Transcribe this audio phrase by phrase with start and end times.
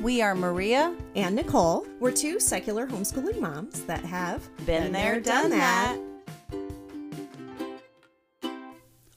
[0.00, 0.94] We are Maria.
[1.16, 1.84] and Nicole.
[1.98, 5.98] We're two secular homeschooling moms that have Been there, done that.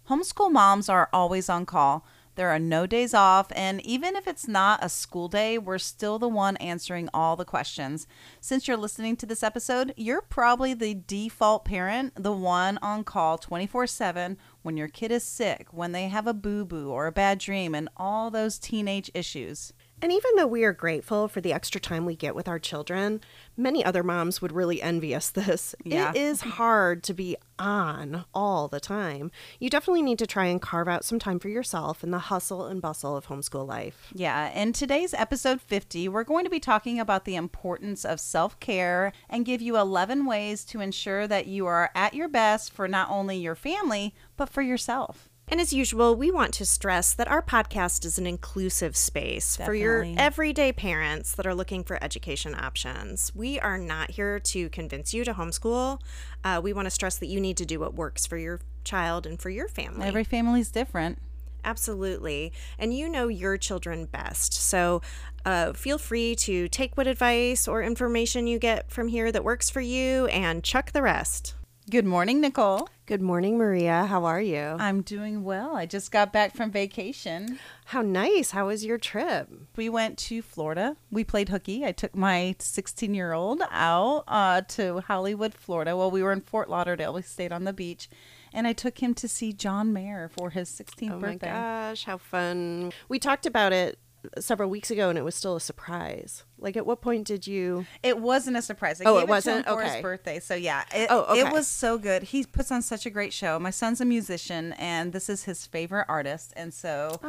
[0.10, 2.06] Homeschool moms are always on call.
[2.36, 6.17] There are no days off, and even if it's not a school day, we're still
[6.17, 8.08] the one answering all the questions.
[8.40, 13.38] Since you're listening to this episode, you're probably the default parent, the one on call
[13.38, 17.12] 24 7 when your kid is sick, when they have a boo boo or a
[17.12, 19.73] bad dream, and all those teenage issues.
[20.02, 23.22] And even though we are grateful for the extra time we get with our children,
[23.55, 25.76] many other moms would really envy us this.
[25.84, 26.10] Yeah.
[26.10, 29.30] It is hard to be on all the time.
[29.60, 32.66] You definitely need to try and carve out some time for yourself in the hustle
[32.66, 34.12] and bustle of homeschool life.
[34.16, 38.60] Yeah, in today's episode 50, we're going to be talking about the importance of self
[38.60, 42.88] care and give you 11 ways to ensure that you are at your best for
[42.88, 45.30] not only your family, but for yourself.
[45.52, 49.74] And as usual, we want to stress that our podcast is an inclusive space for
[49.74, 53.34] your everyday parents that are looking for education options.
[53.35, 55.99] We are not here to convince you to homeschool.
[56.41, 59.26] Uh, we want to stress that you need to do what works for your child
[59.26, 60.07] and for your family.
[60.07, 61.20] Every family is different.
[61.66, 62.54] Absolutely.
[62.79, 64.53] And you know your children best.
[64.53, 65.02] So
[65.45, 69.69] uh, feel free to take what advice or information you get from here that works
[69.69, 71.55] for you and chuck the rest.
[71.89, 72.87] Good morning, Nicole.
[73.05, 74.05] Good morning, Maria.
[74.05, 74.77] How are you?
[74.79, 75.75] I'm doing well.
[75.75, 77.59] I just got back from vacation.
[77.85, 78.51] How nice.
[78.51, 79.49] How was your trip?
[79.75, 80.95] We went to Florida.
[81.11, 81.83] We played hooky.
[81.83, 85.97] I took my 16 year old out uh, to Hollywood, Florida.
[85.97, 87.13] Well, we were in Fort Lauderdale.
[87.13, 88.07] We stayed on the beach.
[88.53, 91.47] And I took him to see John Mayer for his 16th Oh my birthday.
[91.47, 92.91] gosh, how fun.
[93.09, 93.97] We talked about it
[94.39, 96.44] several weeks ago and it was still a surprise.
[96.59, 97.88] Like, at what point did you?
[98.03, 99.02] It wasn't a surprise.
[99.02, 99.66] I Oh, it wasn't?
[99.66, 100.39] for his birthday.
[100.39, 102.22] So yeah, it, Oh, it was so good.
[102.22, 103.58] He puts on such a great show.
[103.58, 107.19] My son's a musician, and this is his favorite artist, and so.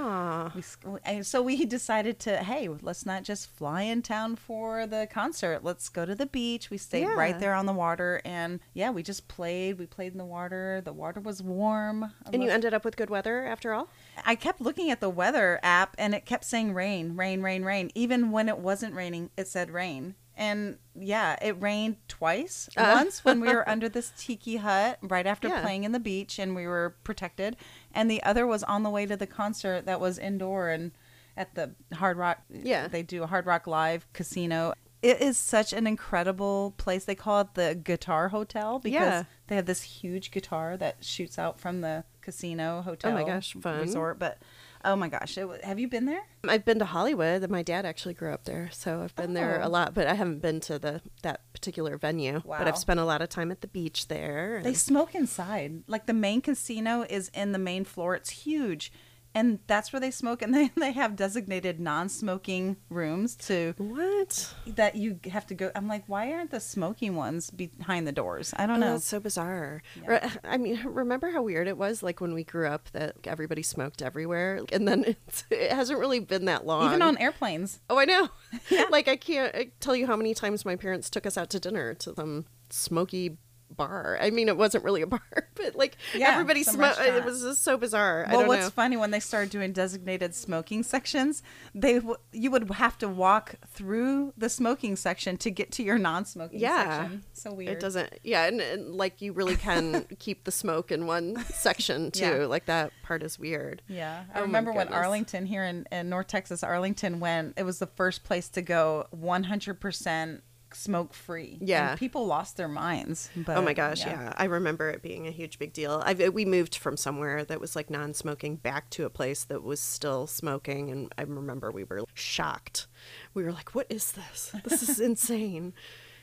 [0.55, 0.63] We,
[1.05, 5.65] and so we decided to hey let's not just fly in town for the concert
[5.65, 7.15] let's go to the beach we stayed Yeah.
[7.15, 10.81] right there on the water and yeah we just played we played in the water
[10.85, 13.89] the water was warm I And you ended up with good weather after all?
[14.25, 17.91] I kept looking at the weather app and it kept saying rain, rain, rain, rain.
[17.95, 20.15] Even when it wasn't raining, it said rain.
[20.37, 22.69] And yeah, it rained twice.
[22.77, 22.93] Uh.
[22.97, 25.61] Once when we were under this tiki hut right after Yeah.
[25.63, 27.57] playing in the beach and we were protected.
[27.95, 30.93] And the other was on the way to the concert that was indoor and
[31.37, 32.43] at the Hard Rock.
[32.51, 32.89] Yeah.
[32.89, 34.75] They do a Hard Rock Live casino.
[35.03, 37.05] It is such an incredible place.
[37.05, 39.25] They call it the Guitar Hotel because Yeah.
[39.49, 43.11] they have this huge guitar that shoots out from the casino hotel.
[43.11, 43.81] Oh my gosh, fun.
[43.81, 44.39] Resort, but
[44.85, 46.23] oh my gosh, it, have you been there?
[46.45, 47.43] Um, I've been to Hollywood.
[47.43, 49.67] and My dad actually grew up there, so I've been there Oh.
[49.67, 49.93] a lot.
[49.93, 52.41] But I haven't been to the that particular venue.
[52.45, 52.59] Wow.
[52.59, 54.61] But I've spent a lot of time at the beach there.
[54.63, 55.83] They smoke inside.
[55.89, 58.15] Like the main casino is in the main floor.
[58.15, 58.93] It's huge.
[59.35, 64.55] And that's where they smoke and they, they have designated non-smoking rooms to what?
[64.67, 68.53] that you have to go I'm like, why aren't the smoking ones behind the doors?
[68.57, 68.93] I don't Oh, know.
[68.93, 69.83] that's so bizarre.
[70.03, 70.31] Yeah.
[70.45, 74.03] I mean, remember how weird it was, like when we grew up, that everybody smoked
[74.03, 76.87] everywhere, and then it's, it hasn't really been that long.
[76.87, 77.81] Even on airplanes.
[77.89, 78.29] Oh, I know.
[78.71, 78.85] yeah.
[78.91, 81.61] like I can't I tell you how many times my parents took us out to
[81.61, 83.39] dinner to some smoky
[83.73, 84.19] bar.
[84.21, 85.21] I mean, it wasn't really a bar,
[85.55, 87.01] but like Yeah, everybody smoked.
[87.01, 88.25] It was just so bizarre.
[88.29, 88.71] I Well, what's know.
[88.71, 91.43] funny when they started doing designated smoking sections,
[91.75, 95.99] they w- you would have to walk through the smoking section to get to your
[95.99, 97.01] non-smoking Yeah.
[97.03, 97.25] section.
[97.33, 97.71] So weird.
[97.71, 102.11] It doesn't, yeah, and, and like you really can keep the smoke in one section
[102.11, 102.23] too.
[102.25, 102.47] Yeah.
[102.47, 103.83] Like that part is weird.
[103.89, 104.89] Yeah, I Oh remember when.
[104.89, 109.07] Arlington here in, in North Texas, Arlington, when it was the first place to go
[109.17, 110.41] 100%
[110.75, 111.59] smoke free.
[111.61, 111.91] Yeah.
[111.91, 113.31] And people lost their minds.
[113.37, 114.33] But, oh my gosh, yeah.
[114.37, 116.03] I remember it being a huge big deal.
[116.05, 119.81] I we moved from somewhere that was like non-smoking back to a place that was
[119.81, 122.87] still smoking, and I remember we were shocked.
[123.35, 124.55] We were like, "What is this?
[124.65, 125.75] This is insane."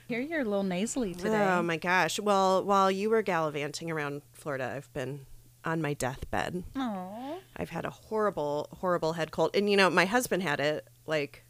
[0.08, 1.48] Here you're a little nasally today.
[1.52, 2.20] Oh my gosh.
[2.20, 5.28] Well, while you were gallivanting around Florida, I've been
[5.64, 6.64] on my deathbed.
[6.76, 7.36] Aw.
[7.56, 9.52] I've had a horrible, horrible head cold.
[9.54, 11.46] And you know, my husband had it like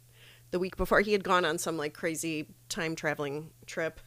[0.50, 1.00] the week before.
[1.00, 4.00] He had gone on some like crazy time traveling trip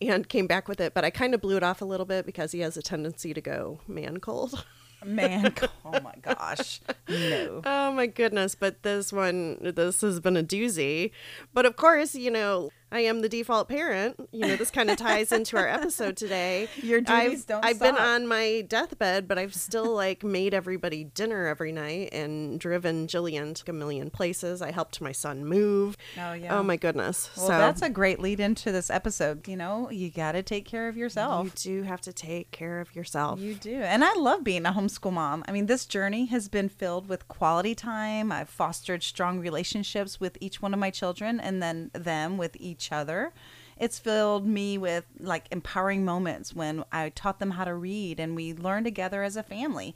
[0.00, 2.26] and came back with it, but I kind of blew it off a little bit
[2.26, 4.64] because he has a tendency to go man cold.
[5.04, 5.52] Man,
[5.84, 6.80] oh my gosh.
[7.08, 7.60] No.
[7.64, 11.10] Oh my goodness, but this one this has been a doozy.
[11.52, 14.28] But of course, you know, I am the default parent.
[14.32, 16.68] You know, this kind of ties into our episode today.
[16.82, 21.04] Your duties I've, don't I've been on my deathbed, but I've still like made everybody
[21.04, 24.60] dinner every night and driven Jillian to a million places.
[24.60, 25.96] I helped my son move.
[26.18, 26.58] Oh, yeah.
[26.58, 27.30] Oh my goodness.
[27.36, 29.48] Well, so that's a great lead into this episode.
[29.48, 31.46] You know, you got to take care of yourself.
[31.64, 33.40] you do have to take care of yourself.
[33.40, 33.80] You do.
[33.80, 35.44] And I love being a homeschool mom.
[35.48, 38.30] I mean, this journey has been filled with quality time.
[38.30, 42.81] I've fostered strong relationships with each one of my children and then them with each
[42.90, 43.32] other.
[43.78, 48.34] It's filled me with like empowering moments when I taught them how to read and
[48.34, 49.94] we learned together as a family.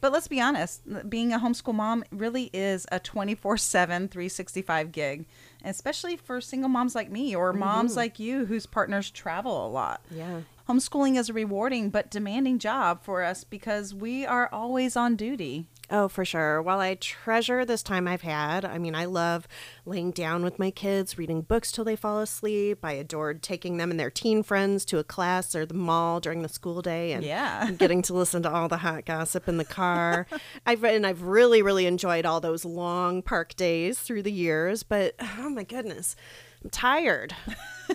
[0.00, 5.26] But let's be honest, being a homeschool mom really is a 24 7, 365 gig,
[5.64, 7.60] especially for single moms like me or mm-hmm.
[7.60, 10.00] moms like you whose partners travel a lot.
[10.10, 10.42] Yeah.
[10.68, 15.66] Homeschooling is a rewarding but demanding job for us because we are always on duty.
[15.90, 16.60] Oh, for sure.
[16.60, 19.48] While I treasure this time I've had, I mean, I love
[19.86, 22.80] laying down with my kids, reading books till they fall asleep.
[22.84, 26.42] I adored taking them and their teen friends to a class or the mall during
[26.42, 27.70] the school day and Yeah.
[27.78, 30.26] getting to listen to all the hot gossip in the car.
[30.66, 35.14] I've and I've really, really enjoyed all those long park days through the years, but
[35.38, 36.16] oh my goodness,
[36.62, 37.34] I'm tired.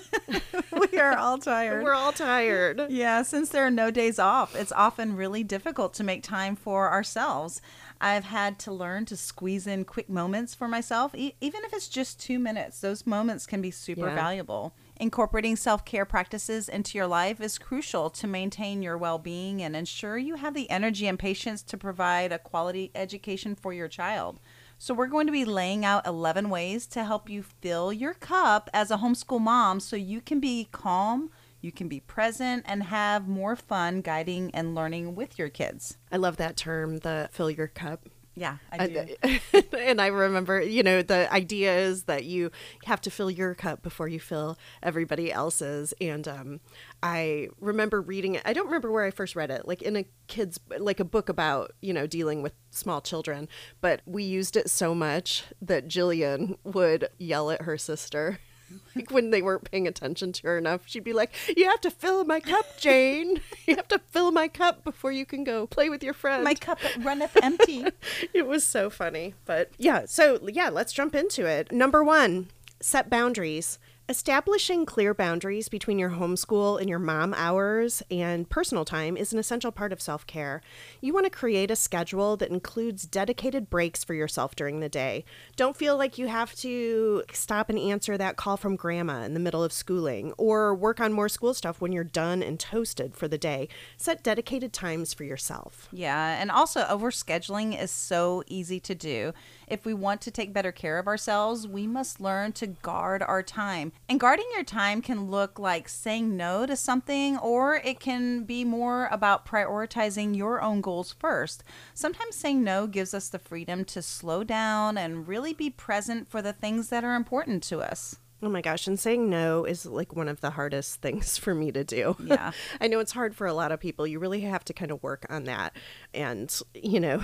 [0.91, 1.83] we are all tired.
[1.83, 2.81] We're all tired.
[2.89, 6.89] yeah, since there are no days off, it's often really difficult to make time for
[6.91, 7.61] ourselves.
[8.01, 11.87] I've had to learn to squeeze in quick moments for myself, e- even if it's
[11.87, 12.81] just two minutes.
[12.81, 14.15] Those moments can be super Yeah.
[14.15, 14.73] valuable.
[14.97, 19.75] Incorporating self care practices into your life is crucial to maintain your well being and
[19.75, 24.39] ensure you have the energy and patience to provide a quality education for your child.
[24.83, 28.69] So, we're going to be laying out 11 ways to help you fill your cup
[28.73, 31.29] as a homeschool mom so you can be calm,
[31.61, 35.99] you can be present, and have more fun guiding and learning with your kids.
[36.11, 38.09] I love that term, the fill your cup.
[38.35, 39.05] Yeah, I do.
[39.21, 39.41] And,
[39.77, 42.51] and I remember, you know, the idea is that you
[42.85, 45.93] have to fill your cup before you fill everybody else's.
[46.01, 46.59] And um,
[47.03, 48.41] I remember reading it.
[48.45, 51.29] I don't remember where I first read it, like in a kid's, like a book
[51.29, 53.47] about, you know, dealing with small children.
[53.81, 58.39] But we used it so much that Jillian would yell at her sister.
[58.95, 61.91] Like when they weren't paying attention to her enough, she'd be like, You have to
[61.91, 63.41] fill my cup, Jane.
[63.65, 66.53] You have to fill my cup before you can go play with your friends My
[66.53, 67.85] cup runneth empty.
[68.33, 69.35] it was so funny.
[69.45, 71.71] But yeah, so yeah, let's jump into it.
[71.71, 72.49] Number one,
[72.81, 73.79] set boundaries.
[74.09, 79.39] Establishing clear boundaries between your homeschool and your mom hours and personal time is an
[79.39, 80.61] essential part of self care.
[80.99, 85.23] You want to create a schedule that includes dedicated breaks for yourself during the day.
[85.55, 89.39] Don't feel like you have to stop and answer that call from grandma in the
[89.39, 93.29] middle of schooling or work on more school stuff when you're done and toasted for
[93.29, 93.69] the day.
[93.95, 95.87] Set dedicated times for yourself.
[95.93, 99.31] Yeah, and also overscheduling is so easy to do.
[99.67, 103.43] If we want to take better care of ourselves, we must learn to guard our
[103.43, 103.91] time.
[104.09, 108.65] And guarding your time can look like saying no to something, or it can be
[108.65, 111.63] more about prioritizing your own goals first.
[111.93, 116.41] Sometimes saying no gives us the freedom to slow down and really be present for
[116.41, 118.17] the things that are important to us.
[118.43, 121.71] Oh my gosh, and saying no is like one of the hardest things for me
[121.71, 122.15] to do.
[122.21, 122.51] Yeah.
[122.81, 124.05] I know it's hard for a lot of people.
[124.05, 125.75] You really have to kind of work on that
[126.13, 127.23] and, you know,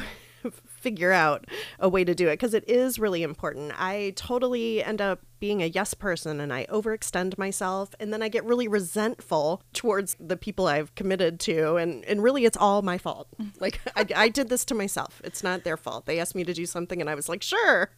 [0.79, 1.45] figure out
[1.79, 3.73] a way to do it because it is really important.
[3.77, 8.29] I totally end up being a yes person and I overextend myself and then I
[8.29, 12.97] get really resentful towards the people I've committed to and and really it's all my
[12.97, 13.27] fault.
[13.59, 15.21] Like I, I did this to myself.
[15.23, 16.05] It's not their fault.
[16.05, 17.89] They asked me to do something and I was like, "Sure."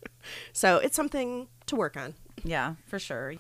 [0.54, 2.16] So, it's something to work on.
[2.44, 3.36] Yeah, for sure.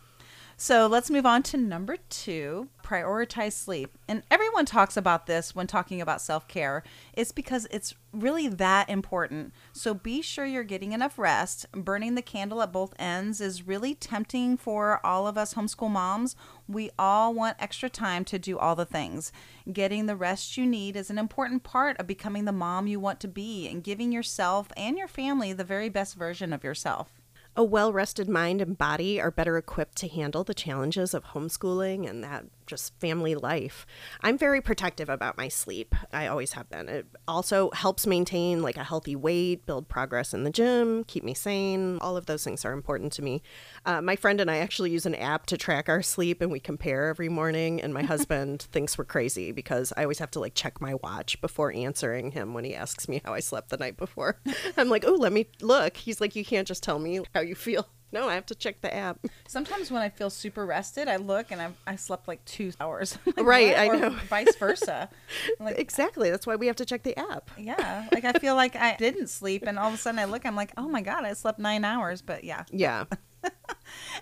[0.63, 3.97] So let's move on to number two prioritize sleep.
[4.07, 6.83] And everyone talks about this when talking about self care.
[7.13, 9.53] It's because it's really that important.
[9.73, 11.65] So be sure you're getting enough rest.
[11.71, 16.35] Burning the candle at both ends is really tempting for all of us homeschool moms.
[16.67, 19.31] We all want extra time to do all the things.
[19.73, 23.19] Getting the rest you need is an important part of becoming the mom you want
[23.21, 27.20] to be and giving yourself and your family the very best version of yourself.
[27.55, 32.09] A well rested mind and body are better equipped to handle the challenges of homeschooling
[32.09, 33.85] and that just family life.
[34.21, 35.93] I'm very protective about my sleep.
[36.13, 36.87] I always have been.
[36.87, 41.33] It also helps maintain like a healthy weight, build progress in the gym, keep me
[41.33, 41.99] sane.
[41.99, 43.43] All of those things are important to me.
[43.85, 46.61] Uh, my friend and I actually use an app to track our sleep and we
[46.61, 47.81] compare every morning.
[47.81, 51.41] And my husband thinks we're crazy because I always have to like check my watch
[51.41, 54.39] before answering him when he asks me how I slept the night before.
[54.77, 55.97] I'm like, oh, let me look.
[55.97, 57.89] He's like, you can't just tell me how you feel.
[58.11, 59.19] No, I have to check the app.
[59.47, 63.17] Sometimes when I feel super rested, I look and I, I slept like two hours.
[63.25, 63.75] Like, Right?
[63.77, 64.09] I Or know.
[64.29, 65.09] Vice versa.
[65.59, 66.29] Like, Exactly.
[66.29, 67.49] That's why we have to check the app.
[67.57, 68.07] yeah.
[68.11, 70.55] Like I feel like I didn't sleep, and all of a sudden I look, I'm
[70.55, 72.21] like, oh my god, I slept nine hours.
[72.21, 72.63] But yeah.
[72.71, 73.05] Yeah.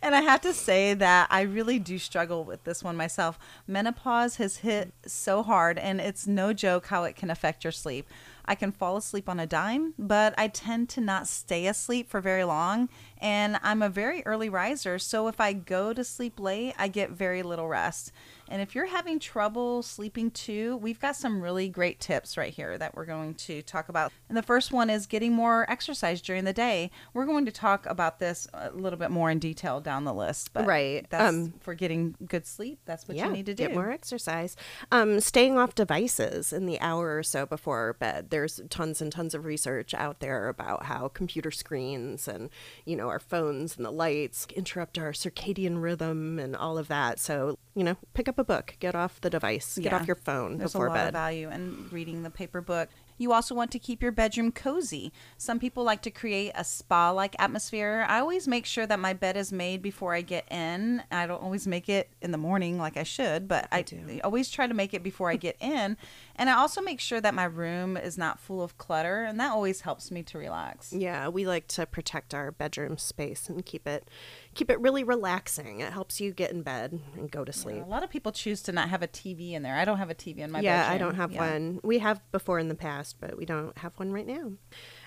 [0.02, 3.38] And I have to say that I really do struggle with this one myself.
[3.68, 8.08] Menopause has hit so hard, and it's no joke how it can affect your sleep.
[8.50, 12.20] I can fall asleep on a dime, but I tend to not stay asleep for
[12.20, 12.90] very long.
[13.22, 17.12] And I'm a very early riser, so if I go to sleep late, I get
[17.12, 18.12] very little rest.
[18.48, 22.78] And if you're having trouble sleeping too, we've got some really great tips right here
[22.78, 24.12] that we're going to talk about.
[24.28, 26.90] And the first one is getting more exercise during the day.
[27.14, 30.52] We're going to talk about this a little bit more in detail down the list.
[30.54, 31.06] But Right.
[31.10, 32.80] That's Um, for getting good sleep.
[32.86, 33.68] That's what you need to do.
[33.68, 34.56] Get more exercise.
[34.92, 38.30] Um, staying off devices in the hour or so before bed.
[38.40, 42.50] There's tons and tons of research out there about how computer screens and,
[42.86, 47.20] you know, our phones and the lights interrupt our circadian rhythm and all of that.
[47.20, 49.98] So, you know, pick up a book, get off the device, get Yeah.
[50.00, 51.08] off your phone There's before a lot bed.
[51.10, 52.88] of value in reading the paper book.
[53.18, 55.12] You also want to keep your bedroom cozy.
[55.38, 58.06] Some people like to create a spa like atmosphere.
[58.08, 61.04] I always make sure that my bed is made before I get in.
[61.12, 64.22] I don't always make it in the morning like I should, but I, do.
[64.24, 65.98] always try to make it before I get in.
[66.40, 69.52] And I also make sure that my room is not full of clutter, and that
[69.52, 70.94] always helps me to relax.
[70.94, 74.08] Yeah, we like to protect our bedroom space and keep it
[74.56, 75.82] keep it really relaxing.
[75.82, 77.84] It helps you get in bed and go to sleep.
[77.86, 79.76] A lot of people choose to not have a TV in there.
[79.76, 80.96] I don't have a TV in my yeah, bedroom.
[80.96, 81.52] I don't have Yeah.
[81.52, 81.80] one.
[81.84, 84.54] We have before in the past, but we don't have one right now.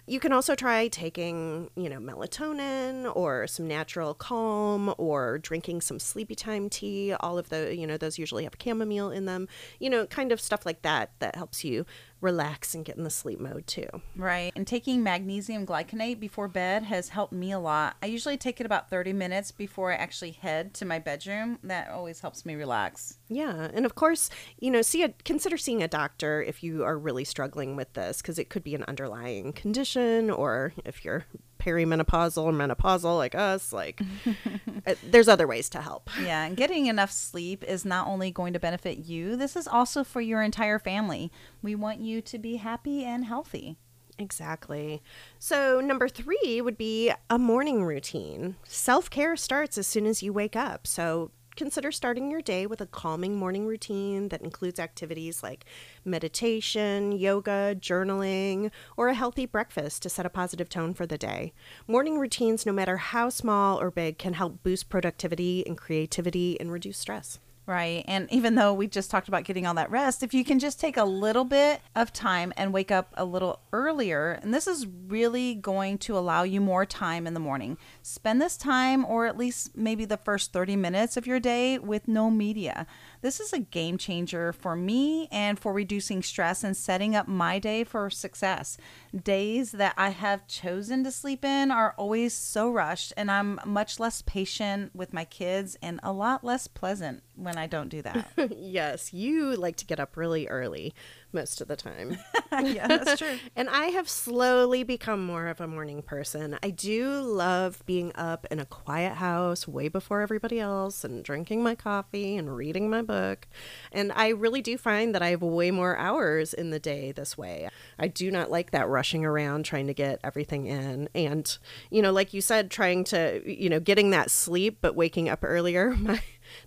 [0.07, 6.01] You can also try taking, you know, melatonin or some natural calm or drinking some
[6.01, 7.13] sleepy time tea.
[7.13, 9.47] All of the, you know, those usually have chamomile in them.
[9.79, 11.87] You know, kind of stuff like that that helps you
[12.23, 13.89] relax and get in the sleep mode too.
[14.17, 14.53] Right.
[14.57, 17.97] And taking magnesium glycinate before bed has helped me a lot.
[18.03, 21.59] I usually take it about 30 minutes before I actually head to my bedroom.
[21.65, 23.19] That always helps me relax.
[23.29, 26.99] Yeah, and of course, you know, see a consider seeing a doctor if you are
[26.99, 31.25] really struggling with this because it could be an underlying condition or if you're
[31.63, 34.01] perimenopausal or menopausal like us, like
[34.87, 36.11] uh, there's other ways to help.
[36.23, 40.05] Yeah, and getting enough sleep is not only going to benefit you, this is also
[40.05, 41.31] for your entire family.
[41.63, 43.77] We want you to be happy and healthy.
[44.19, 45.03] Exactly.
[45.39, 48.57] So, number three would be a morning routine.
[48.65, 50.87] Self care starts as soon as you wake up.
[50.87, 55.65] So, consider starting your day with a calming morning routine that includes activities like
[56.05, 61.53] meditation, yoga, journaling, or a healthy breakfast to set a positive tone for the day.
[61.87, 66.73] Morning routines, no matter how small or big, can help boost productivity and creativity and
[66.73, 67.39] reduce stress.
[67.65, 68.05] Right.
[68.09, 70.81] And even though we just talked about getting all that rest, if you can just
[70.81, 74.85] take a little bit of time and wake up a little earlier, and this is
[75.07, 77.79] really going to allow you more time in the morning.
[78.03, 82.09] Spend this time, or at least maybe the first 30 minutes of your day, with
[82.09, 82.85] no media.
[83.21, 87.61] This is a game changer for me and for reducing stress and setting up my
[87.61, 88.77] day for success.
[89.15, 94.01] Days that I have chosen to sleep in are always so rushed, and I'm much
[94.01, 98.33] less patient with my kids and a lot less pleasant when I don't do that.
[98.57, 100.95] yes, you like to get up really early
[101.33, 102.19] most of the time.
[102.63, 103.39] yeah, that's true.
[103.57, 106.59] And I have slowly become more of a morning person.
[106.63, 111.63] I do love being up in a quiet house way before everybody else and drinking
[111.63, 113.47] my coffee and reading my book.
[113.91, 117.37] And I really do find that I have way more hours in the day this
[117.39, 117.69] way.
[117.99, 121.09] I do not like that rushing around trying to get everything in.
[121.15, 121.57] And,
[121.91, 125.41] you know, like you said, trying to, you know, getting that sleep but waking up
[125.43, 125.95] earlier.
[125.97, 126.21] My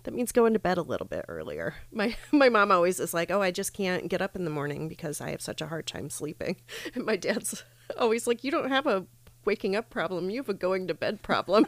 [0.04, 1.74] that means going to bed a little bit earlier.
[1.92, 4.88] My my mom always is like, "Oh, I just can't get up in the morning
[4.88, 6.56] because I have such a hard time sleeping."
[6.94, 7.64] And my dad's
[7.98, 9.06] always like, "You don't have a
[9.44, 10.30] waking up problem.
[10.30, 11.66] You have a going to bed problem."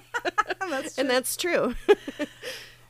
[0.69, 1.75] That's and that's true.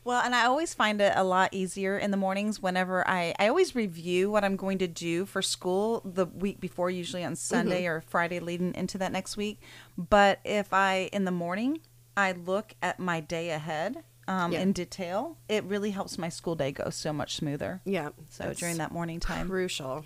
[0.04, 3.48] Well, and I always find it a lot easier in the mornings whenever I I
[3.48, 7.82] always review what I'm going to do for school the week before, usually on Sunday
[7.82, 7.92] mm-hmm.
[7.92, 9.60] or Friday leading into that next week.
[9.96, 11.80] But if I in the morning
[12.18, 14.60] I look at my day ahead um, Yeah.
[14.60, 17.80] in detail, it really helps my school day go so much smoother.
[17.84, 18.10] yeah.
[18.28, 19.48] So during that morning time.
[19.48, 20.04] crucial.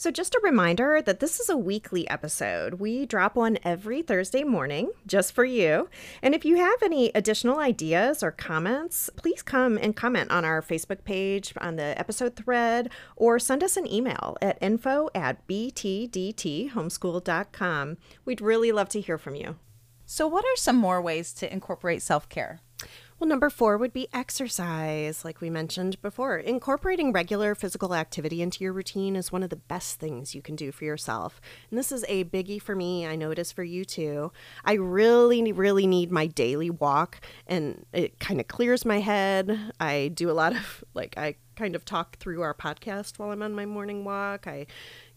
[0.00, 2.74] So, just a reminder that this is a weekly episode.
[2.74, 5.88] We drop one every Thursday morning just for you.
[6.22, 10.62] And if you have any additional ideas or comments, please come and comment on our
[10.62, 17.96] Facebook page, on the episode thread, or send us an email at info at btdthomeschool.com.
[18.24, 19.56] We'd really love to hear from you.
[20.06, 22.60] So, what are some more ways to incorporate self care?
[23.18, 26.38] Well, number four would be exercise, like we mentioned before.
[26.38, 30.54] Incorporating regular physical activity into your routine is one of the best things you can
[30.54, 31.40] do for yourself.
[31.68, 33.08] And this is a biggie for me.
[33.08, 34.30] I know it is for you too.
[34.64, 39.72] I really, really need my daily walk, and it kind of clears my head.
[39.80, 43.42] I do a lot of, like, I kind of talk through our podcast while I'm
[43.42, 44.46] on my morning walk.
[44.46, 44.66] I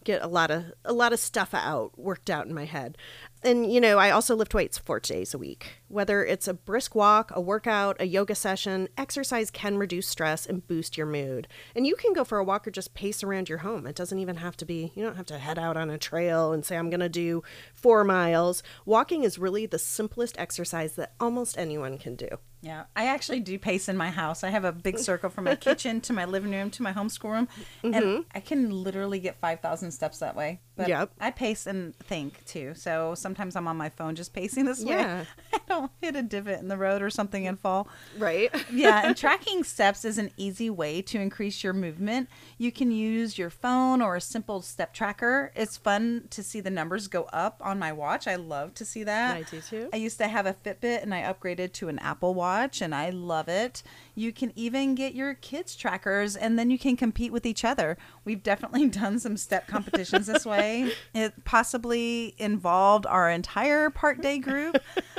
[0.02, 2.98] get a lot of a lot of stuff out worked out in my head.
[3.44, 5.80] And you know, I also lift weights 4 days a week.
[5.88, 10.66] Whether it's a brisk walk, a workout, a yoga session, exercise can reduce stress and
[10.66, 11.48] boost your mood.
[11.74, 13.86] And you can go for a walk or just pace around your home.
[13.86, 16.52] It doesn't even have to be, you don't have to head out on a trail
[16.52, 17.42] and say I'm going to do
[17.82, 18.62] 4 miles.
[18.86, 22.28] Walking is really the simplest exercise that almost anyone can do.
[22.62, 24.44] Yeah, I actually do pace in my house.
[24.44, 27.32] I have a big circle from my kitchen to my living room to my homeschool
[27.32, 27.48] room,
[27.82, 28.20] and mm-hmm.
[28.32, 30.60] I can literally get 5,000 steps that way.
[30.76, 31.10] But Yep.
[31.20, 32.74] I pace and think too.
[32.74, 35.22] So sometimes I'm on my phone just pacing this Yeah.
[35.22, 35.26] way.
[35.54, 37.88] I don't hit a divot in the road or something and fall.
[38.16, 38.50] Right?
[38.72, 42.28] yeah, and tracking steps is an easy way to increase your movement.
[42.58, 45.50] You can use your phone or a simple step tracker.
[45.56, 48.26] It's fun to see the numbers go up on my watch.
[48.26, 49.36] I love to see that.
[49.36, 49.88] I do too.
[49.92, 53.10] I used to have a Fitbit and I upgraded to an Apple Watch and I
[53.10, 53.82] love it.
[54.14, 57.96] You can even get your kids trackers and then you can compete with each other.
[58.24, 60.92] We've definitely done some step competitions this way.
[61.14, 64.76] It possibly involved our entire part day group.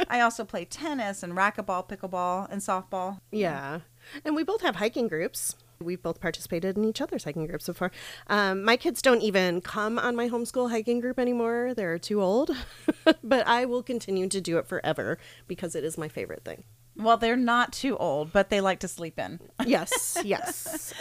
[0.07, 3.19] I also play tennis and racquetball, pickleball, and softball.
[3.31, 3.81] Yeah.
[4.25, 5.55] And we both have hiking groups.
[5.81, 7.91] We've both participated in each other's hiking groups before.
[8.27, 11.73] Um, my kids don't even come on my homeschool hiking group anymore.
[11.75, 12.51] They're too old.
[13.23, 16.63] but I will continue to do it forever because it is my favorite thing.
[16.95, 19.39] Well, they're not too old, but they like to sleep in.
[19.65, 20.93] Yes, yes.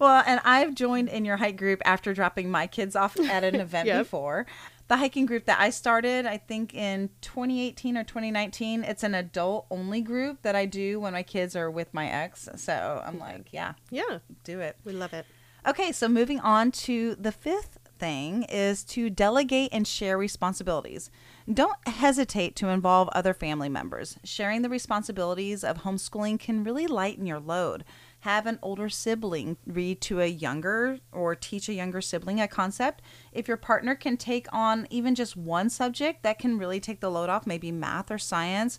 [0.00, 3.54] Well, and I've joined in your hike group after dropping my kids off at an
[3.60, 3.98] event Yep.
[4.06, 4.46] before.
[4.90, 9.66] The hiking group that I started, I think in 2018 or 2019, it's an adult
[9.70, 12.48] only group that I do when my kids are with my ex.
[12.56, 14.76] So I'm like, yeah, yeah, do it.
[14.84, 15.26] we love it.
[15.64, 21.08] Okay, so moving on to the fifth thing is to delegate and share responsibilities.
[21.52, 24.18] Don't hesitate to involve other family members.
[24.24, 27.84] Sharing the responsibilities of homeschooling can really lighten your load.
[28.20, 33.02] Have an older sibling read to a younger or teach a younger sibling a concept.
[33.32, 37.10] If your partner can take on even just one subject, that can really take the
[37.10, 38.78] load off, maybe math or science.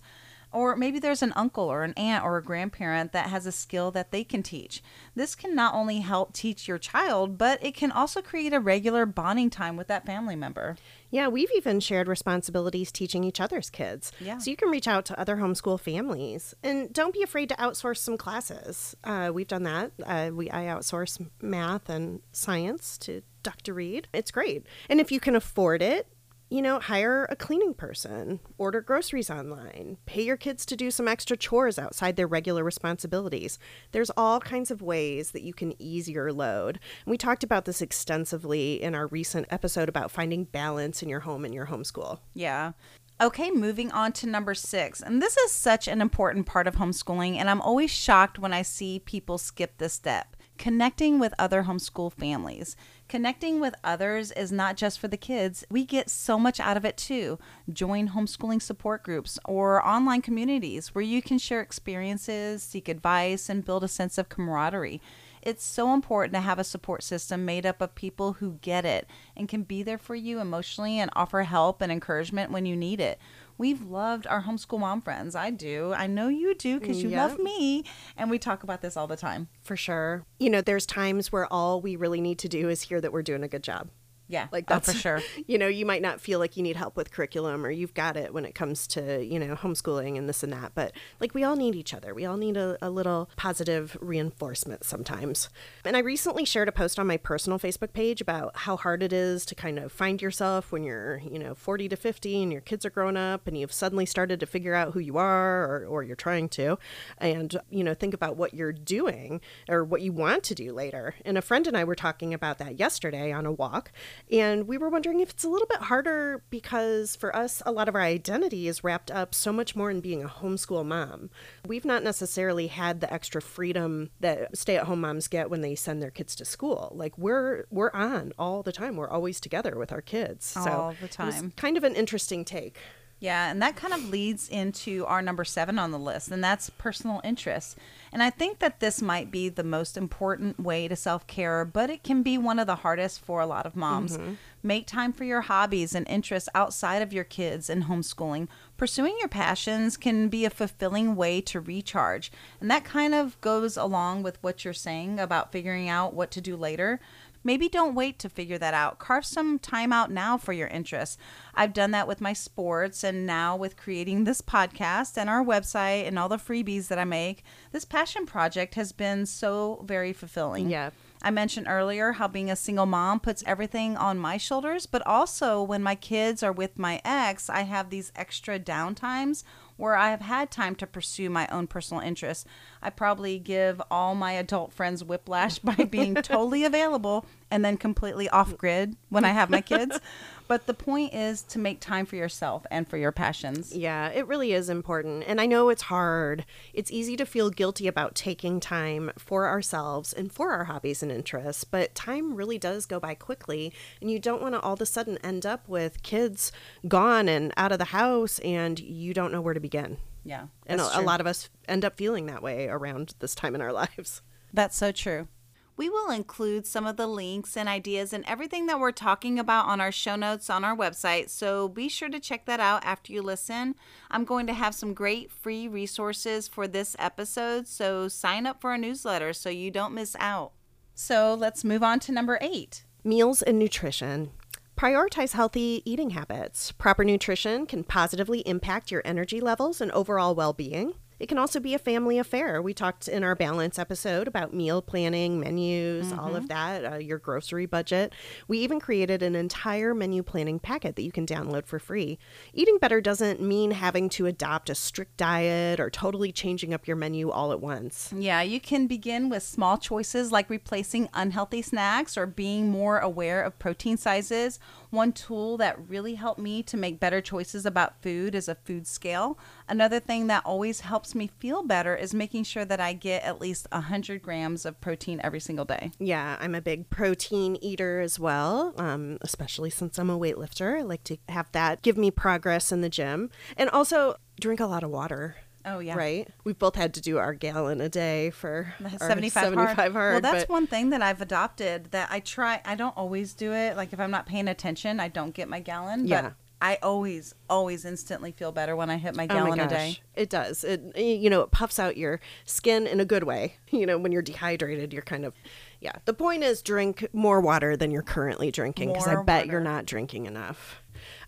[0.51, 3.91] Or maybe there's an uncle or an aunt or a grandparent that has a skill
[3.91, 4.84] that they can teach.
[5.15, 9.05] This can not only help teach your child, but it can also create a regular
[9.05, 10.75] bonding time with that family member.
[11.10, 14.12] Yeah, we've even shared responsibilities teaching each other's kids.
[14.20, 14.38] Yeah.
[14.38, 17.98] So you can reach out to other homeschool families, and don't be afraid to outsource
[17.98, 18.96] some classes.
[19.03, 19.91] Uh, we've done that.
[20.05, 23.74] Uh, we I outsource math and science to Dr.
[23.74, 24.08] Reed.
[24.13, 26.08] It's great, and if you can afford it.
[26.51, 31.08] You know, hire a cleaning person, order groceries online, pay your kids to do some
[31.08, 33.57] extra chores outside their regular responsibilities.
[33.94, 36.81] There's all kinds of ways that you can ease your load.
[37.05, 41.22] And we talked about this extensively in our recent episode about finding balance in your
[41.22, 42.20] home and your homeschool.
[42.33, 42.74] Yeah.
[43.22, 45.01] Okay, moving on to number six.
[45.01, 48.64] And this is such an important part of homeschooling, and I'm always shocked when I
[48.64, 50.35] see people skip this step.
[50.57, 52.75] Connecting with other homeschool families.
[53.11, 55.65] Connecting with others is not just for the kids.
[55.69, 57.39] We get so much out of it too.
[57.69, 63.65] Join homeschooling support groups or online communities where you can share experiences, seek advice, and
[63.65, 65.01] build a sense of camaraderie.
[65.41, 69.09] It's so important to have a support system made up of people who get it
[69.35, 73.01] and can be there for you emotionally and offer help and encouragement when you need
[73.01, 73.19] it.
[73.61, 75.35] We've loved our homeschool mom friends.
[75.35, 75.93] I do.
[75.95, 77.29] I know you do because you Yep.
[77.29, 77.83] love me.
[78.17, 79.50] And we talk about this all the time.
[79.61, 80.25] For sure.
[80.39, 83.21] You know, there's times where all we really need to do is hear that we're
[83.21, 83.89] doing a good job.
[84.31, 85.22] Yeah, Like oh, that's for sure.
[85.48, 88.15] You know, you might not feel like you need help with curriculum or you've got
[88.15, 90.72] it when it comes to, you know, homeschooling and this and that.
[90.74, 92.13] But like we all need each other.
[92.13, 95.50] We all need a, a little positive reinforcement sometimes.
[95.83, 99.11] And I recently shared a post on my personal Facebook page about how hard it
[99.11, 102.61] is to kind of find yourself when you're, you know, 40 to 50 and your
[102.61, 105.85] kids are grown up and you've suddenly started to figure out who you are or,
[105.85, 106.77] or you're trying to.
[107.17, 111.15] And, you know, think about what you're doing or what you want to do later.
[111.25, 113.91] And a friend and I were talking about that yesterday on a walk.
[114.29, 117.88] And we were wondering if it's a little bit harder because for us, a lot
[117.90, 121.29] of our identity is wrapped up so much more in being a homeschool mom.
[121.66, 125.75] We've not necessarily had the extra freedom that stay at home moms get when they
[125.75, 126.92] send their kids to school.
[126.96, 128.96] Like we're we're on all the time.
[128.96, 130.46] We're always together with our kids.
[130.46, 131.53] so All the it was time.
[131.55, 132.77] kind of an interesting take.
[133.22, 136.72] Yeah, and that kind of leads into our number seven on the list, and that's
[136.72, 137.75] personal interests.
[138.12, 141.92] And I think that this might be the most important way to self care, but
[141.92, 144.18] it can be one of the hardest for a lot of moms.
[144.18, 144.34] Mm-hmm.
[144.64, 148.48] Make time for your hobbies and interests outside of your kids and homeschooling.
[148.75, 152.31] Pursuing your passions can be a fulfilling way to recharge.
[152.60, 156.42] And that kind of goes along with what you're saying about figuring out what to
[156.42, 157.00] do later.
[157.44, 159.00] Maybe don't wait to figure that out.
[159.00, 161.18] Carve some time out now for your interests.
[161.56, 166.08] I've done that with my sports and now with creating this podcast and our website
[166.08, 167.44] and all the freebies that I make.
[167.72, 170.70] This passion project has been so very fulfilling.
[170.70, 170.92] Yeah.
[171.24, 175.62] I mentioned earlier how being a single mom puts everything on my shoulders, but also
[175.62, 179.44] when my kids are with my ex, I have these extra downtimes
[179.77, 182.46] where I have had time to pursue my own personal interests.
[182.81, 188.29] I probably give all my adult friends whiplash by being totally available and then completely
[188.29, 188.57] off mm.
[188.57, 190.00] grid when I have my kids.
[190.51, 193.74] But the point is to make time for yourself and for your passions.
[193.74, 195.24] Yeah, it really is important.
[195.25, 196.44] And I know it's hard.
[196.74, 201.09] It's easy to feel guilty about taking time for ourselves and for our hobbies and
[201.09, 203.72] interests, but time really does go by quickly.
[204.01, 206.51] And you don't want to all of a sudden end up with kids
[206.85, 210.00] gone and out of the house and you don't know where to begin.
[210.25, 210.48] Yeah.
[210.68, 213.61] And a, a lot of us end up feeling that way around this time in
[213.61, 214.22] our lives.
[214.51, 215.29] That's so true.
[215.77, 219.66] We will include some of the links and ideas and everything that we're talking about
[219.66, 223.14] on our show notes on our website, so be sure to check that out after
[223.14, 223.75] you listen.
[224.12, 228.72] I'm going to have some great free resources for this episode, so sign up for
[228.72, 230.51] our newsletter so you don't miss out.
[230.94, 232.86] So let's move on to number eight.
[233.03, 234.31] Meals and nutrition.
[234.77, 236.72] Prioritize healthy eating habits.
[236.72, 240.96] Proper nutrition can positively impact your energy levels and overall well being.
[241.22, 242.64] It can also be a family affair.
[242.64, 247.20] We talked in our balance episode about meal planning, menus, all of that, uh, your
[247.20, 248.12] grocery budget.
[248.48, 252.18] We even created an entire menu planning packet that you can download for free.
[252.55, 256.98] Eating better doesn't mean having to adopt a strict diet or totally changing up your
[256.98, 258.12] menu all at once.
[258.18, 263.44] Yeah, you can begin with small choices like replacing unhealthy snacks or being more aware
[263.44, 264.60] of protein sizes.
[264.92, 268.86] One tool that really helped me to make better choices about food is a food
[268.86, 269.40] scale.
[269.70, 273.40] Another thing that always helps me feel better is making sure that I get at
[273.40, 275.92] least 100 grams of protein every single day.
[275.98, 280.80] Yeah, I'm a big protein eater as well, um, especially since I'm a weightlifter.
[280.80, 283.30] I like to have that give me progress in the gym.
[283.56, 285.38] And also drink a lot of water.
[285.65, 285.95] Oh, yeah.
[285.95, 286.27] Right?
[286.43, 289.91] We've both had to do our gallon a day for 75, 75 hard.
[289.93, 290.11] hard.
[290.13, 292.61] Well, that's but- one thing that I've adopted that I try.
[292.65, 293.77] I don't always do it.
[293.77, 296.07] Like if I'm not paying attention, I don't get my gallon.
[296.07, 296.21] Yeah.
[296.21, 299.67] But I always, always instantly feel better when I hit my Oh my gallon a
[299.67, 299.97] day.
[300.15, 300.63] It does.
[300.63, 303.55] It you know, it puffs out your skin in a good way.
[303.71, 305.33] You know, when you're dehydrated, you're kind of
[305.79, 305.93] yeah.
[306.05, 309.85] The point is drink more water than you're currently drinking because I bet you're not
[309.85, 310.80] drinking enough.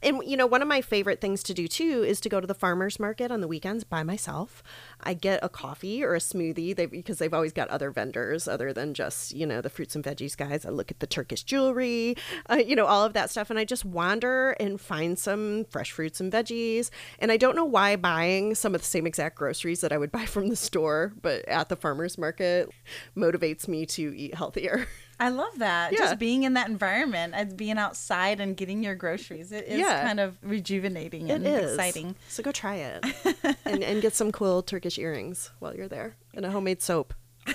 [0.04, 2.48] And you know, one of my favorite things to do too is to go to
[2.48, 4.62] the farmers market on the weekends by myself.
[5.02, 8.74] I get a coffee or a smoothie they, because they've always got other vendors other
[8.74, 10.66] than just you know the fruits and veggies guys.
[10.66, 12.16] I look at the Turkish jewelry,
[12.50, 15.92] uh, you know all of that stuff, and I just wander and find some fresh
[15.92, 16.90] fruits and veggies.
[17.20, 20.12] And I don't know why buying some of the same exact groceries that I would
[20.14, 22.70] buy from the store, but at the farmers market,
[23.16, 24.88] motivates me to eat healthier.
[25.24, 25.92] I love that.
[25.94, 26.00] Yeah.
[26.00, 29.52] Just being in that environment and being outside and getting your groceries.
[29.52, 30.04] It is Yeah.
[30.06, 32.16] kind of rejuvenating It and is exciting.
[32.28, 33.06] So go try it
[33.66, 37.14] and, and get some cool Turkish earrings while you're there and a homemade soap.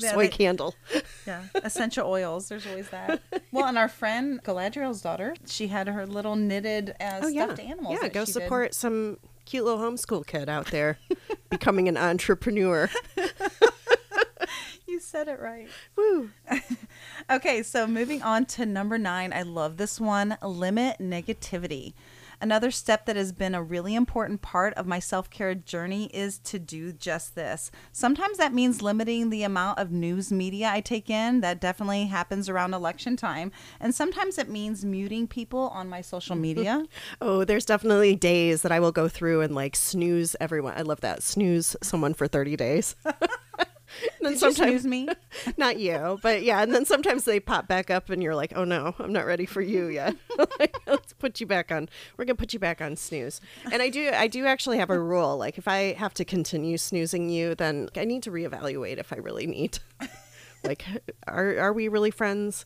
[0.00, 0.76] Yeah, soy they- candle.
[1.26, 1.42] Yeah.
[1.56, 2.48] Essential oils.
[2.48, 3.20] There's always that.
[3.50, 7.58] Well, and our friend Galadriel's daughter, she had her little knitted uh, Oh yeah, stuffed
[7.60, 7.98] animals.
[8.00, 8.08] yeah.
[8.08, 8.42] Go she did.
[8.42, 10.98] support some cute little homeschool kid out there
[11.50, 12.88] becoming an entrepreneur.
[14.98, 15.68] You said it right.
[15.94, 16.30] Woo!
[17.30, 19.32] Okay, so moving on to number nine.
[19.32, 21.92] I love this one limit negativity.
[22.40, 26.38] Another step that has been a really important part of my self care journey is
[26.38, 27.70] to do just this.
[27.92, 31.42] Sometimes that means limiting the amount of news media I take in.
[31.42, 33.52] That definitely happens around election time.
[33.78, 36.86] And sometimes it means muting people on my social media.
[37.20, 40.74] Oh, there's definitely days that I will go through and like snooze everyone.
[40.76, 42.96] I love that snooze someone for 30 days.
[44.02, 45.08] And then Did you me?
[45.56, 46.62] not you, but yeah.
[46.62, 49.46] And then sometimes they pop back up, and you're like, "Oh no, I'm not ready
[49.46, 50.16] for you yet."
[50.58, 51.88] Like, Let's put you back on.
[52.16, 53.40] We're gonna put you back on snooze.
[53.70, 55.36] And I do, I do actually have a rule.
[55.36, 59.16] Like, if I have to continue snoozing you, then I need to reevaluate if I
[59.16, 59.78] really need.
[60.64, 60.84] like,
[61.26, 62.64] are are we really friends?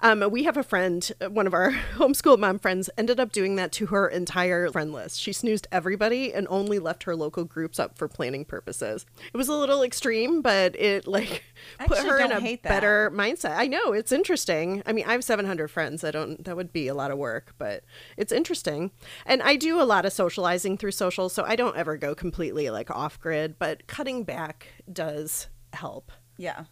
[0.00, 3.72] Um, we have a friend, one of our homeschool mom friends, ended up doing that
[3.72, 5.20] to her entire friend list.
[5.20, 9.06] She snoozed everybody and only left her local groups up for planning purposes.
[9.32, 11.44] It was a little extreme, but it like
[11.86, 13.56] put her in a better mindset.
[13.56, 14.82] I know it's interesting.
[14.86, 16.04] I mean, I have 700 friends.
[16.04, 16.44] I don't.
[16.44, 17.84] That would be a lot of work, but
[18.16, 18.90] it's interesting.
[19.26, 22.70] And I do a lot of socializing through social, so I don't ever go completely
[22.70, 23.58] like off grid.
[23.58, 26.12] But cutting back does help.
[26.36, 26.64] Yeah.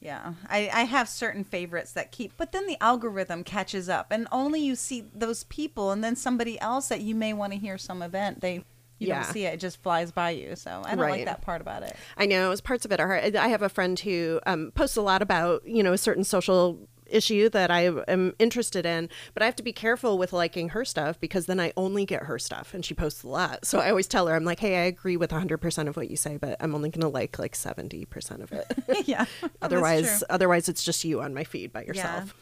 [0.00, 0.34] Yeah.
[0.48, 4.60] I, I have certain favorites that keep, but then the algorithm catches up and only
[4.60, 8.00] you see those people and then somebody else that you may want to hear some
[8.02, 8.54] event, they,
[9.00, 9.22] you Yeah.
[9.24, 9.54] don't see it.
[9.54, 10.54] It just flies by you.
[10.56, 11.10] So I don't Right.
[11.10, 11.96] like that part about it.
[12.16, 13.34] I know parts of it are hard.
[13.36, 16.78] I have a friend who um, posts a lot about you know a certain social
[17.08, 20.84] issue that I am interested in, but I have to be careful with liking her
[20.84, 23.64] stuff because then I only get her stuff and she posts a lot.
[23.64, 26.16] So I always tell her, I'm like, hey, I agree with 100% of what you
[26.16, 28.66] say, but I'm only going to like like 70% of it.
[29.06, 29.24] yeah.
[29.62, 32.34] otherwise, otherwise it's just you on my feed by yourself.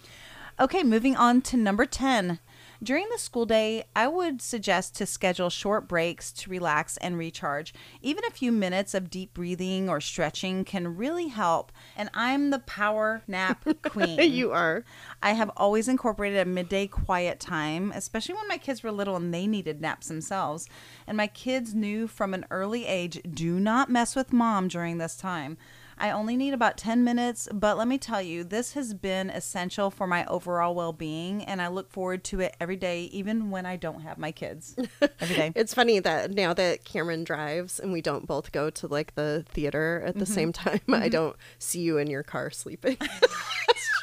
[0.59, 2.38] Okay, moving on to number 10.
[2.82, 7.72] During the school day, I would suggest to schedule short breaks to relax and recharge.
[8.02, 11.72] Even a few minutes of deep breathing or stretching can really help.
[11.96, 14.20] And I'm the power nap queen.
[14.30, 14.84] you are.
[15.22, 19.32] I have always incorporated a midday quiet time, especially when my kids were little and
[19.32, 20.68] they needed naps themselves.
[21.06, 25.16] And my kids knew from an early age do not mess with mom during this
[25.16, 25.56] time.
[25.98, 29.90] I only need about 10 minutes, but let me tell you, this has been essential
[29.90, 33.64] for my overall well being, and I look forward to it every day, even when
[33.64, 34.76] I don't have my kids.
[35.20, 35.52] Every day.
[35.54, 39.44] It's funny that now that Cameron drives and we don't both go to like the
[39.48, 40.35] theater at the mm-hmm.
[40.35, 41.09] same time, I mm-hmm.
[41.09, 42.96] don't see you in your car sleeping.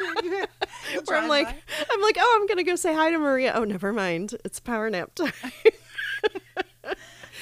[1.05, 1.55] Where I'm like, by.
[1.89, 3.53] I'm like, oh, I'm gonna go say hi to Maria.
[3.55, 4.35] Oh, never mind.
[4.43, 5.31] It's power nap time.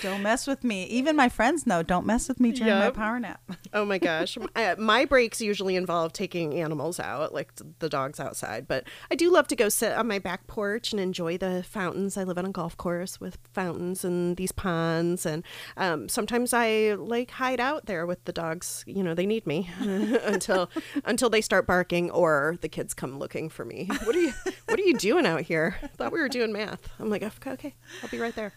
[0.02, 0.86] Don't mess with me.
[0.86, 3.40] Even my friends know, don't mess with me during my power nap.
[3.74, 4.38] oh my gosh,
[4.78, 8.68] my breaks usually involve taking animals out, like the dogs outside.
[8.68, 12.18] But I do love to go sit on my back porch and enjoy the fountains.
[12.18, 15.44] I live on a golf course with fountains and these ponds, and
[15.78, 18.84] um, sometimes I like hide out there with the dogs.
[18.88, 20.70] You know, they need me until
[21.06, 23.88] until they start barking or the kids come looking for me.
[24.04, 24.34] What are you
[24.66, 25.78] What are you doing out here?
[25.84, 26.90] I thought we were doing math.
[27.00, 28.54] I'm like, okay, okay, I'll be right there.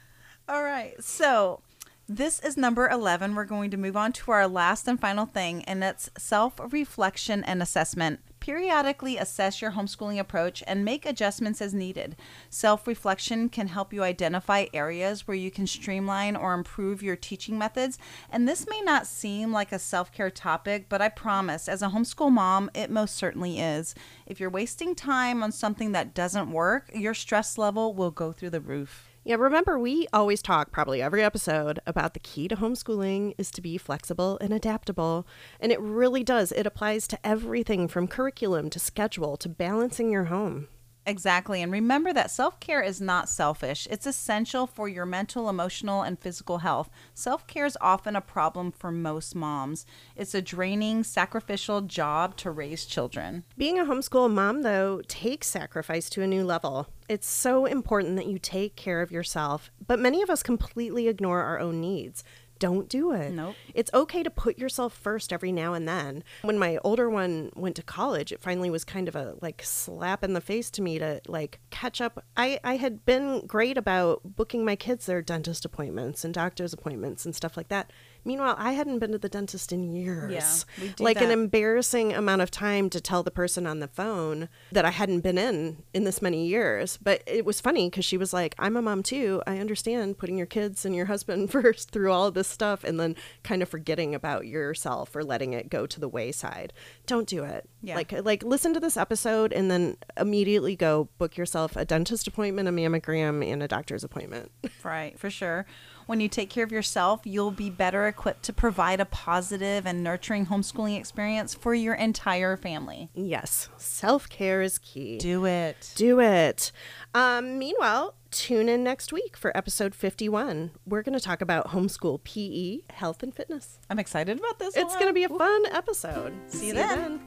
[0.47, 1.03] All right.
[1.03, 1.61] So
[2.07, 3.35] this is number 11.
[3.35, 7.43] We're going to move on to our last and final thing, and that's self reflection
[7.45, 8.21] and assessment.
[8.41, 12.15] Periodically assess your homeschooling approach and make adjustments as needed.
[12.51, 17.57] Self reflection can help you identify areas where you can streamline or improve your teaching
[17.57, 17.99] methods.
[18.29, 21.89] And this may not seem like a self care topic, but I promise, as a
[21.89, 23.95] homeschool mom, it most certainly is.
[24.27, 28.51] If you're wasting time on something that doesn't work, your stress level will go through
[28.51, 29.14] the roof.
[29.27, 33.63] Yeah, remember, we always talk probably every episode about the key to homeschooling is to
[33.63, 35.27] be flexible and adaptable.
[35.59, 36.53] And it really does.
[36.53, 40.69] It applies to everything from curriculum to schedule to balancing your home.
[41.07, 41.61] Exactly.
[41.61, 46.19] And remember that self care is not selfish, it's essential for your mental, emotional, and
[46.19, 46.89] physical health.
[47.13, 49.85] Self care is often a problem for most moms.
[50.17, 53.45] It's a draining, sacrificial job to raise children.
[53.59, 56.89] Being a homeschool mom, though, takes sacrifice to a new level.
[57.07, 61.43] It's so important that you take care of yourself, but many of us completely ignore
[61.43, 62.25] our own needs.
[62.59, 63.33] Don't do it.
[63.33, 63.57] Nope.
[63.75, 66.25] It's okay to put yourself first every now and then.
[66.43, 70.23] When my older one went to college, it finally was kind of a like slap
[70.23, 72.25] in the face to me to like catch up.
[72.37, 77.25] I I had been great about booking my kids their dentist appointments and doctor's appointments
[77.25, 77.91] and stuff like that.
[78.25, 80.67] Meanwhile, I hadn't been to the dentist in years.
[80.79, 84.85] Yeah, like an embarrassing amount of time to tell the person on the phone that
[84.85, 86.99] I hadn't been in in this many years.
[87.03, 89.43] But it was funny because she was like, I'm a mom too.
[89.47, 92.99] I understand putting your kids and your husband first through all of this stuff and
[92.99, 96.73] then kind of forgetting about yourself or letting it go to the wayside.
[97.07, 97.69] Don't do it.
[97.83, 97.97] Yeah.
[97.97, 102.69] Like, like listen to this episode and then immediately go book yourself a dentist appointment,
[102.69, 104.51] a mammogram, and a doctor's appointment.
[104.83, 105.65] Right, for sure.
[106.07, 110.03] When you take care of yourself, you'll be better equipped to provide a positive and
[110.05, 113.09] nurturing homeschooling experience for your entire family.
[113.15, 115.19] yes, self care is key.
[115.19, 115.93] Do it.
[115.97, 116.73] Do it.
[117.15, 120.73] Um, meanwhile, tune in next week for episode 51.
[120.87, 123.79] We're going to talk about homeschool PE, health, and fitness.
[123.89, 124.77] I'm excited about this.
[124.77, 126.35] It's going to be a fun episode.
[126.49, 127.21] See you then.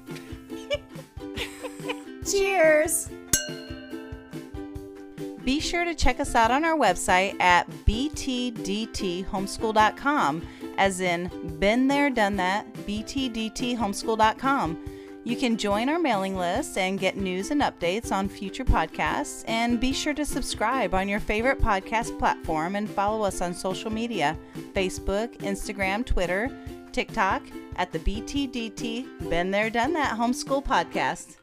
[2.30, 3.10] Cheers.
[5.48, 12.10] Be sure to check us out on our website at btdthomeschool.com, as in been there,
[12.10, 14.86] done that, btdthomeschool.com.
[15.24, 19.46] You can join our mailing list and get news and updates on future podcasts.
[19.48, 23.90] And be sure to subscribe on your favorite podcast platform and follow us on social
[23.90, 24.38] media
[24.74, 26.52] Facebook, Instagram, Twitter,
[26.92, 27.42] TikTok
[27.78, 31.38] at the BTDT Been There, Done That Homeschool Podcast.